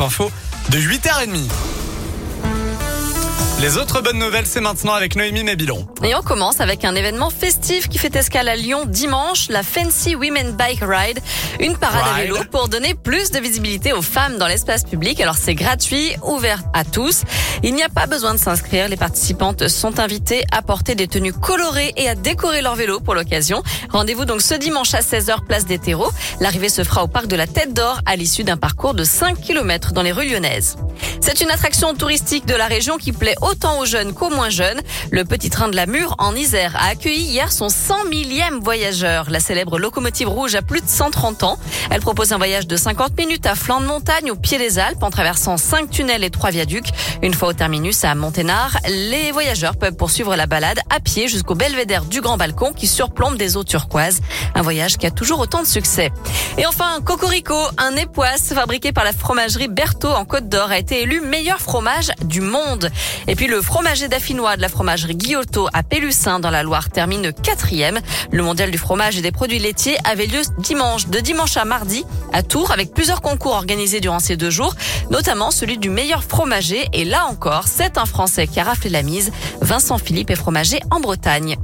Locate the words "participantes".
18.96-19.66